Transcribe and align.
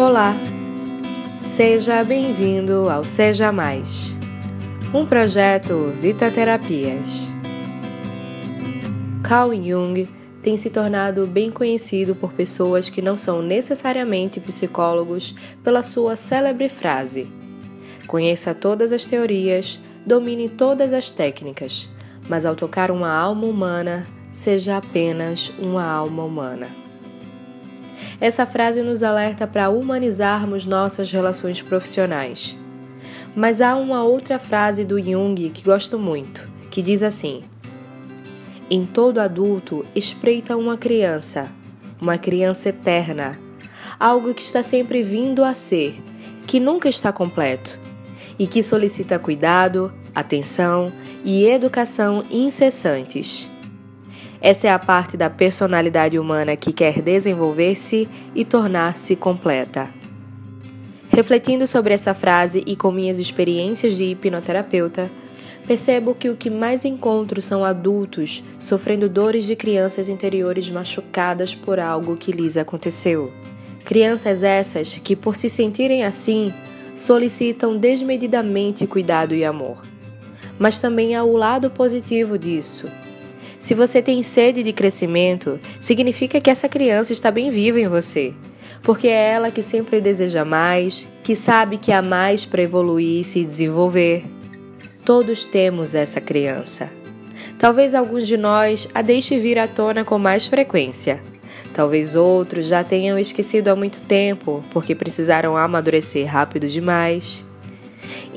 Olá, 0.00 0.34
seja 1.36 2.02
bem-vindo 2.02 2.88
ao 2.88 3.04
Seja 3.04 3.52
Mais, 3.52 4.16
um 4.94 5.04
projeto 5.04 5.92
Vita 6.00 6.30
Terapias. 6.30 7.28
Carl 9.22 9.52
Jung 9.52 10.08
tem 10.42 10.56
se 10.56 10.70
tornado 10.70 11.26
bem 11.26 11.50
conhecido 11.50 12.14
por 12.14 12.32
pessoas 12.32 12.88
que 12.88 13.02
não 13.02 13.14
são 13.14 13.42
necessariamente 13.42 14.40
psicólogos 14.40 15.34
pela 15.62 15.82
sua 15.82 16.16
célebre 16.16 16.70
frase: 16.70 17.30
Conheça 18.06 18.54
todas 18.54 18.92
as 18.92 19.04
teorias, 19.04 19.78
domine 20.06 20.48
todas 20.48 20.94
as 20.94 21.10
técnicas, 21.10 21.90
mas 22.26 22.46
ao 22.46 22.56
tocar 22.56 22.90
uma 22.90 23.12
alma 23.12 23.44
humana, 23.44 24.06
seja 24.30 24.78
apenas 24.78 25.52
uma 25.58 25.84
alma 25.84 26.24
humana. 26.24 26.79
Essa 28.20 28.44
frase 28.44 28.82
nos 28.82 29.02
alerta 29.02 29.46
para 29.46 29.70
humanizarmos 29.70 30.66
nossas 30.66 31.10
relações 31.10 31.62
profissionais. 31.62 32.56
Mas 33.34 33.60
há 33.60 33.74
uma 33.76 34.02
outra 34.02 34.38
frase 34.38 34.84
do 34.84 35.00
Jung 35.00 35.48
que 35.50 35.64
gosto 35.64 35.98
muito, 35.98 36.50
que 36.70 36.82
diz 36.82 37.02
assim: 37.02 37.42
Em 38.68 38.84
todo 38.84 39.18
adulto 39.18 39.86
espreita 39.94 40.56
uma 40.56 40.76
criança, 40.76 41.50
uma 42.00 42.18
criança 42.18 42.68
eterna, 42.68 43.38
algo 43.98 44.34
que 44.34 44.42
está 44.42 44.62
sempre 44.62 45.02
vindo 45.02 45.42
a 45.42 45.54
ser, 45.54 45.98
que 46.46 46.60
nunca 46.60 46.88
está 46.88 47.12
completo 47.12 47.78
e 48.38 48.46
que 48.46 48.62
solicita 48.62 49.18
cuidado, 49.18 49.92
atenção 50.14 50.92
e 51.24 51.46
educação 51.46 52.24
incessantes. 52.30 53.48
Essa 54.42 54.68
é 54.68 54.70
a 54.70 54.78
parte 54.78 55.18
da 55.18 55.28
personalidade 55.28 56.18
humana 56.18 56.56
que 56.56 56.72
quer 56.72 57.02
desenvolver-se 57.02 58.08
e 58.34 58.42
tornar-se 58.42 59.14
completa. 59.14 59.90
Refletindo 61.10 61.66
sobre 61.66 61.92
essa 61.92 62.14
frase 62.14 62.62
e 62.66 62.74
com 62.74 62.90
minhas 62.90 63.18
experiências 63.18 63.98
de 63.98 64.04
hipnoterapeuta, 64.04 65.10
percebo 65.66 66.14
que 66.14 66.30
o 66.30 66.36
que 66.36 66.48
mais 66.48 66.86
encontro 66.86 67.42
são 67.42 67.62
adultos 67.62 68.42
sofrendo 68.58 69.10
dores 69.10 69.44
de 69.44 69.54
crianças 69.54 70.08
interiores 70.08 70.70
machucadas 70.70 71.54
por 71.54 71.78
algo 71.78 72.16
que 72.16 72.32
lhes 72.32 72.56
aconteceu. 72.56 73.30
Crianças 73.84 74.42
essas 74.42 74.96
que, 74.96 75.14
por 75.14 75.36
se 75.36 75.50
sentirem 75.50 76.02
assim, 76.02 76.50
solicitam 76.96 77.76
desmedidamente 77.76 78.86
cuidado 78.86 79.34
e 79.34 79.44
amor. 79.44 79.82
Mas 80.58 80.80
também 80.80 81.14
há 81.14 81.24
o 81.24 81.36
lado 81.36 81.70
positivo 81.70 82.38
disso 82.38 82.86
se 83.60 83.74
você 83.74 84.00
tem 84.00 84.22
sede 84.22 84.62
de 84.62 84.72
crescimento, 84.72 85.60
significa 85.78 86.40
que 86.40 86.48
essa 86.48 86.66
criança 86.66 87.12
está 87.12 87.30
bem 87.30 87.50
viva 87.50 87.78
em 87.78 87.86
você, 87.86 88.32
porque 88.82 89.06
é 89.06 89.32
ela 89.32 89.50
que 89.50 89.62
sempre 89.62 90.00
deseja 90.00 90.46
mais, 90.46 91.06
que 91.22 91.36
sabe 91.36 91.76
que 91.76 91.92
há 91.92 92.00
mais 92.00 92.46
para 92.46 92.62
evoluir 92.62 93.20
e 93.20 93.24
se 93.24 93.44
desenvolver. 93.44 94.24
Todos 95.04 95.44
temos 95.44 95.94
essa 95.94 96.22
criança. 96.22 96.90
Talvez 97.58 97.94
alguns 97.94 98.26
de 98.26 98.38
nós 98.38 98.88
a 98.94 99.02
deixe 99.02 99.38
vir 99.38 99.58
à 99.58 99.68
tona 99.68 100.06
com 100.06 100.18
mais 100.18 100.46
frequência. 100.46 101.20
Talvez 101.74 102.16
outros 102.16 102.66
já 102.66 102.82
tenham 102.82 103.18
esquecido 103.18 103.68
há 103.68 103.76
muito 103.76 104.00
tempo 104.00 104.64
porque 104.70 104.94
precisaram 104.94 105.54
amadurecer 105.54 106.26
rápido 106.26 106.66
demais. 106.66 107.44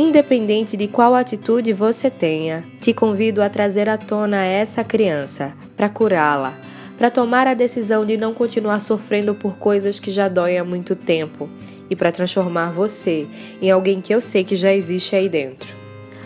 Independente 0.00 0.76
de 0.76 0.86
qual 0.86 1.16
atitude 1.16 1.72
você 1.72 2.08
tenha, 2.08 2.64
te 2.80 2.94
convido 2.94 3.42
a 3.42 3.50
trazer 3.50 3.88
à 3.88 3.98
tona 3.98 4.44
essa 4.44 4.84
criança 4.84 5.52
para 5.76 5.88
curá-la, 5.88 6.56
para 6.96 7.10
tomar 7.10 7.48
a 7.48 7.54
decisão 7.54 8.06
de 8.06 8.16
não 8.16 8.32
continuar 8.32 8.78
sofrendo 8.78 9.34
por 9.34 9.58
coisas 9.58 9.98
que 9.98 10.08
já 10.12 10.28
doem 10.28 10.56
há 10.56 10.62
muito 10.62 10.94
tempo 10.94 11.50
e 11.90 11.96
para 11.96 12.12
transformar 12.12 12.70
você 12.70 13.26
em 13.60 13.72
alguém 13.72 14.00
que 14.00 14.14
eu 14.14 14.20
sei 14.20 14.44
que 14.44 14.54
já 14.54 14.72
existe 14.72 15.16
aí 15.16 15.28
dentro. 15.28 15.74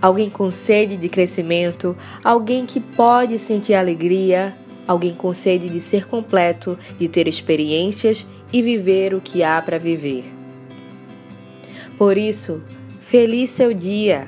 Alguém 0.00 0.30
com 0.30 0.48
sede 0.48 0.96
de 0.96 1.08
crescimento, 1.08 1.96
alguém 2.22 2.66
que 2.66 2.78
pode 2.78 3.36
sentir 3.36 3.74
alegria, 3.74 4.54
alguém 4.86 5.12
com 5.12 5.34
sede 5.34 5.68
de 5.68 5.80
ser 5.80 6.06
completo, 6.06 6.78
de 6.96 7.08
ter 7.08 7.26
experiências 7.26 8.28
e 8.52 8.62
viver 8.62 9.12
o 9.12 9.20
que 9.20 9.42
há 9.42 9.60
para 9.60 9.76
viver. 9.76 10.24
Por 11.98 12.16
isso, 12.16 12.62
Feliz 13.08 13.50
seu 13.50 13.72
dia! 13.72 14.26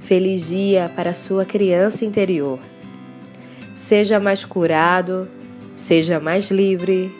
Feliz 0.00 0.48
dia 0.48 0.90
para 0.96 1.14
sua 1.14 1.44
criança 1.44 2.04
interior. 2.04 2.58
Seja 3.72 4.18
mais 4.18 4.44
curado, 4.44 5.28
seja 5.72 6.18
mais 6.18 6.50
livre, 6.50 7.14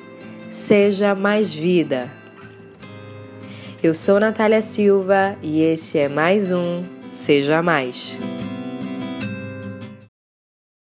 seja 0.51 1.15
mais 1.15 1.55
vida. 1.55 2.11
Eu 3.81 3.95
sou 3.95 4.19
Natália 4.19 4.61
Silva 4.61 5.37
e 5.41 5.61
esse 5.61 5.99
é 5.99 6.09
mais 6.09 6.51
um 6.51 6.83
Seja 7.13 7.63
Mais. 7.63 8.19